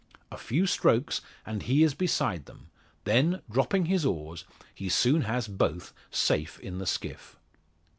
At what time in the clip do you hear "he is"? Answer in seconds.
1.61-1.93